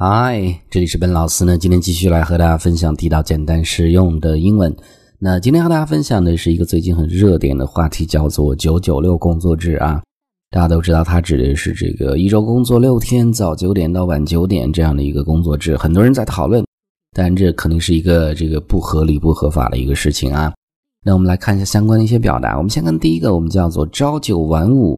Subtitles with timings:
[0.00, 1.58] 嗨，这里是本老师呢。
[1.58, 4.72] 今天继续来和大家分享地道、简单、实用的英文。
[5.18, 10.00] 那今天和大家分享的是一个最近很热点的话题，叫做“九九六工作制”啊。
[10.52, 15.76] 大家都知道，它指的是这个一周工作六天，早九点到晚九点这样的一个工作制。
[15.76, 16.64] 很多人在讨论，
[17.12, 20.54] 但这肯定是一个这个不合理、不合法的一个事情啊。
[21.04, 22.56] 那我们来看一下相关的一些表达。
[22.56, 24.96] 我们先看第一个，我们叫做“朝九晚五”。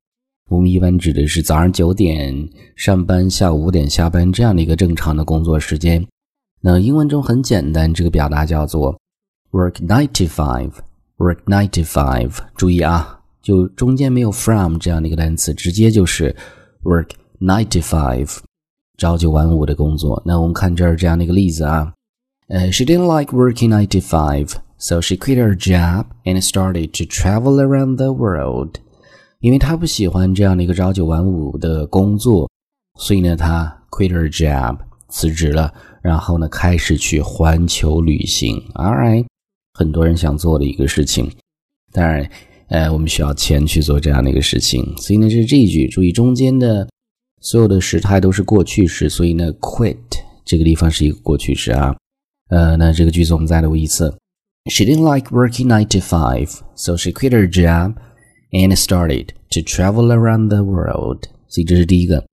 [0.49, 6.05] 我们一般指的是早上九点上班，下午五点下班这样的一个正常的工作时间。
[6.61, 8.99] 那英文中很简单，这个表达叫做
[9.51, 12.31] work ninety five，work ninety five。
[12.55, 16.35] 注意啊，就中间没有 from 这样的一个单词，直接就是
[16.83, 18.37] work ninety five，
[18.97, 20.21] 朝九晚五的工作。
[20.25, 21.93] 那我们看这儿这样的一个例子啊，
[22.49, 28.13] 呃，she didn't like working ninety five，so she quit her job and started to travel around the
[28.13, 28.75] world。
[29.40, 32.48] 因为他不喜欢这样的一个朝九晚五的工作，
[32.98, 35.72] 所以呢，他 quit her job 辞职了，
[36.02, 38.56] 然后呢，开始去环球旅行。
[38.74, 39.24] All right，
[39.72, 41.30] 很多人想做的一个事情。
[41.90, 42.30] 当然，
[42.68, 44.84] 呃，我们需要钱去做这样的一个事情。
[44.98, 46.86] 所以呢，这是这一句，注意中间的
[47.40, 49.96] 所有的时态都是过去式，所以呢，quit
[50.44, 51.96] 这个地方是一个过去式啊。
[52.50, 54.14] 呃，那这个句子我们再读一次。
[54.66, 57.94] She didn't like working nine to five, so she quit her job.
[58.52, 61.24] And started to travel around the world。
[61.48, 62.24] 所以这是第一个。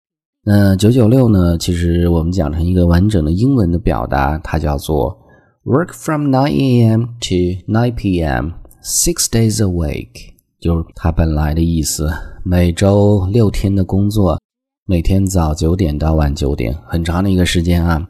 [0.44, 1.58] 那九九六呢？
[1.58, 5.18] 其实我们讲成一个完整的英文的表达，它叫做
[5.66, 7.06] work from nine a.m.
[7.20, 7.36] to
[7.68, 8.52] nine p.m.
[8.82, 12.10] six days a week，就是它本来的意思。
[12.46, 14.40] 每周六天的工作，
[14.86, 18.08] 每天早九点到晚九点，很长的一个时间啊。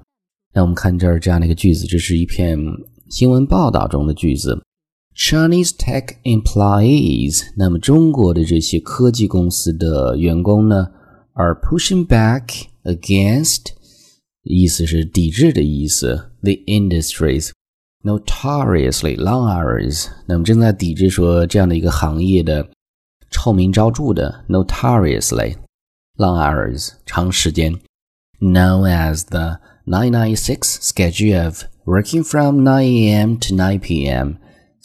[0.53, 2.59] 那我们看这儿这样的一个句子，这是一篇
[3.09, 4.61] 新闻报道中的句子。
[5.17, 10.89] Chinese tech employees，那么中国的这些科技公司的员工呢，
[11.34, 13.73] are pushing back against，
[14.42, 16.31] 意思是抵制的意思。
[16.42, 17.51] The industries
[18.03, 22.69] notoriously long hours，那么正在抵制说这样的一个行业的
[23.31, 25.56] 臭名昭着的 notoriously
[26.16, 27.78] long hours 长时间，
[28.41, 33.38] known as the 996 schedule of working from 9 a.m.
[33.38, 34.37] to 9 p.m.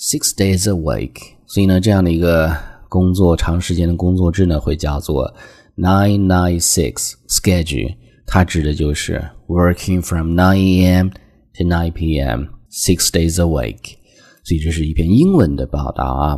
[0.04, 1.14] Six days a week，
[1.46, 2.52] 所以呢，这样的一个
[2.88, 5.32] 工作长时间的工作制呢，会叫做
[5.76, 7.94] nine nine six schedule。
[8.26, 11.10] 它指的就是 working from nine a.m.
[11.54, 12.46] to nine p.m.
[12.68, 13.94] six days a week。
[14.42, 16.36] 所以这是一篇英文的报道啊。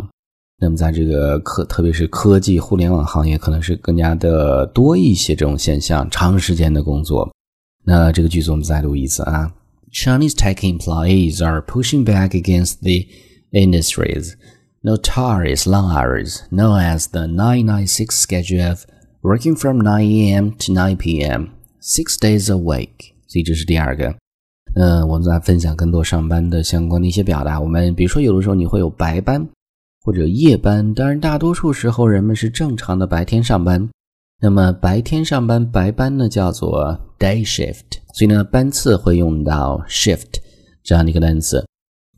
[0.60, 7.34] 那么在这个科，特别是科技互联网行业，可能是更加的多一些这种现象，长时间的工作。
[7.82, 9.50] 那这个句子我们再读一次啊。
[9.90, 13.08] Chinese tech employees are pushing back against the
[13.54, 14.36] industries,
[14.82, 18.84] notorious long hours known as the 996 schedule of
[19.22, 20.52] working from 9 a.m.
[20.58, 21.48] to 9 p.m.
[21.80, 23.14] six days a week。
[23.26, 24.14] 所以这是第二个。
[24.74, 27.60] 呃，我们再分享更多上班的相关的一些表达。
[27.60, 29.48] 我们比如说，有的时候你会有白班
[30.02, 33.88] 或者夜班，当然大多数时候人们是正常的白天上班。
[34.42, 40.40] 那么白天上班白班呢，叫做 day shift，所以呢班次会用到 shift
[40.82, 41.64] 这样的一个单词。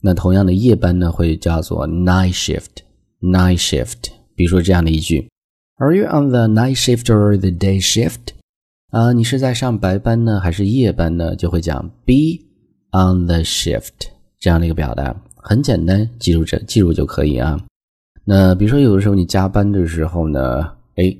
[0.07, 2.85] 那同样的夜班呢，会叫做 night shift。
[3.21, 5.29] night shift，比如说这样的一句
[5.79, 8.21] ：Are you on the night shift or the day shift？
[8.93, 11.35] 啊，你是在上白班呢，还是夜班呢？
[11.35, 12.39] 就会讲 be
[12.93, 14.07] on the shift
[14.39, 17.61] 这样的一个表达，很简单，记住这，记住就可以啊。
[18.25, 21.13] 那比如说有的时候你加班的时候呢，哎，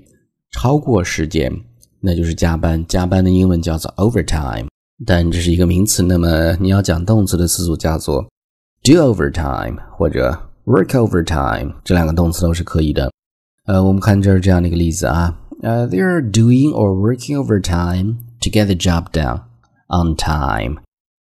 [0.53, 1.53] 超过时间，
[1.99, 2.87] 那就是加班。
[2.87, 4.69] 加班的英文叫做 overtime，
[5.05, 6.05] 但这是一个名词。
[6.05, 8.25] 那么你要讲动词的词组叫做。
[8.86, 13.12] do overtime 或者 work overtime 这两个动词都是可以的。
[13.66, 19.42] 呃，我们看这儿这样的一个例子啊，呃，they are doing or working overtime to get the job done
[19.88, 20.82] on time。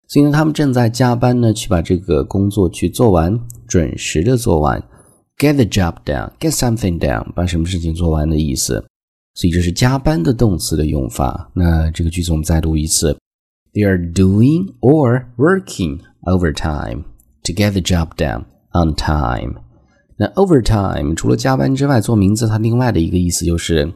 [0.08, 4.82] 所以呢，他们正在加班呢，去把这个工作去做完，准时的做完。
[5.38, 8.84] Get the job done, get something done，把什么事情做完的意思。
[9.34, 11.50] 所以这是加班的动词的用法。
[11.54, 13.16] 那这个句子我们再读一次：
[13.72, 17.04] They are doing or working overtime。
[17.47, 19.61] to get the job done on time。
[20.19, 23.91] 那 overtime 除了加班之外，做名词它另外的一个意思就是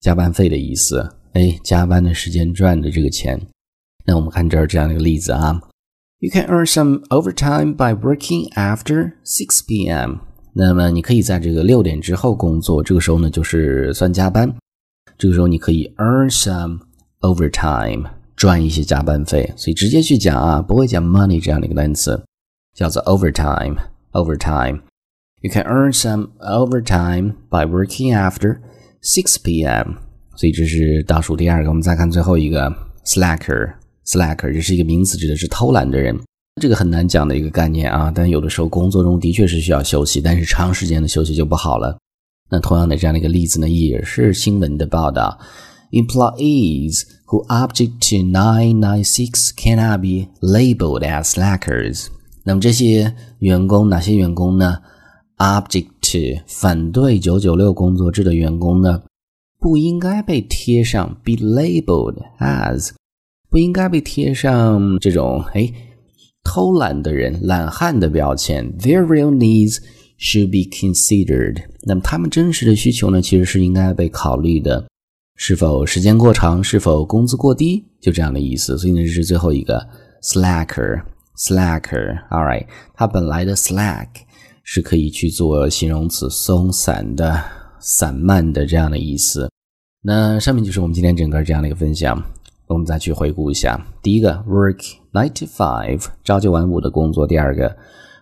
[0.00, 1.14] 加班费的意思。
[1.34, 3.40] 哎，加班的时间赚的这个钱。
[4.06, 5.60] 那我们看这儿这样的一个例子啊
[6.20, 10.16] ，You can earn some overtime by working after 6 p.m.
[10.54, 14.52] 那么你可以在这个六点之后工作，这个时候呢就是算加班。
[15.18, 16.78] 这个时候你可以 earn some
[17.20, 18.04] overtime，
[18.34, 19.52] 赚一些加班费。
[19.56, 22.20] 所以直接去讲啊，不会讲 money 这样的一个单词。
[22.77, 28.59] 叫做 overtime。overtime。You can earn some overtime by working after
[29.01, 29.95] 6 p.m.
[30.35, 31.69] 所以这是倒数第二个。
[31.69, 32.73] 我们再看最后一个
[33.05, 33.73] slacker。
[34.05, 36.19] slacker，这是一个名词，指的是偷懒的人。
[36.61, 41.97] 这个很难讲的一个概念啊，但有的时候工作中的确是需要休息，但是长时间的休息就不好了。
[42.49, 45.39] 那同样的这样的一个例子呢，也是新闻的报道：
[45.91, 52.07] Employees who object to nine nine six cannot be labeled as slackers。
[52.48, 54.78] 那么这些员工哪些员工呢
[55.36, 59.02] ？Object to 反对九九六工作制的员工呢，
[59.60, 62.92] 不应该被贴上 be labeled as，
[63.50, 65.70] 不应该被贴上这种哎。
[66.42, 69.76] 偷懒的人、懒汉的标签，their real needs
[70.18, 71.62] should be considered。
[71.82, 74.86] 那么他们真实的需求呢，其实是应该被考虑的。
[75.36, 76.64] 是否时间过长？
[76.64, 77.84] 是否工资过低？
[78.00, 78.78] 就这样的意思。
[78.78, 79.86] 所以呢，这是最后一个
[80.22, 81.02] slacker。
[81.38, 82.18] slacker。
[82.28, 84.08] All right，它本来的 slack
[84.62, 87.42] 是可以去做形容词，松散的、
[87.80, 89.48] 散漫的这样的意思。
[90.02, 92.22] 那上面就是我们今天整个这样的一个分享。
[92.66, 97.74] 我们再去回顾一下，第一个 work nine to five 朝九晚五的工作，第二个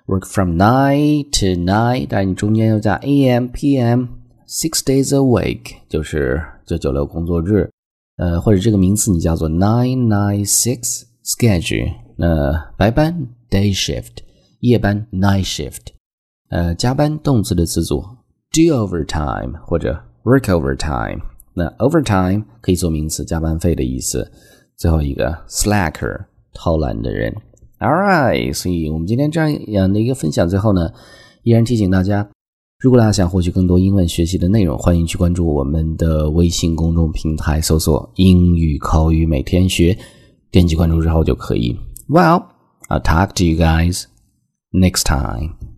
[0.07, 3.49] work from nine to nine，但你中间又加 a.m.
[3.49, 4.05] p.m.
[4.47, 7.69] six days a week，就是九九六工作日，
[8.19, 14.23] 呃，或者这个名词你叫做 nine nine six schedule，那白班 day shift，
[14.61, 15.89] 夜班 night shift，
[16.49, 18.01] 呃，加班动词的词组
[18.51, 21.21] do overtime 或者 work overtime。
[21.55, 24.31] 那 overtime 可以做名词，加班费的意思。
[24.77, 27.35] 最后一个 slacker 偷懒的人。
[27.79, 29.41] All right，所以我们今天这
[29.73, 30.91] 样的一个分享，最后呢，
[31.43, 32.29] 依然提醒大家，
[32.79, 39.97] 如果大家想获取更多英文学习的内容，欢迎去关注我们的微信公众平台，搜索“英语口语每天学”，
[40.51, 41.79] 点击关注之后就可以。
[42.09, 44.07] Well，I'll talk to you guys
[44.73, 45.76] next time.